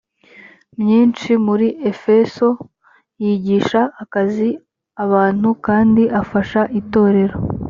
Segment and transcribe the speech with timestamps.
[0.79, 2.47] myinshi muri efeso
[3.23, 4.47] yigisha akiza
[5.03, 7.35] abantu kandi afasha itorero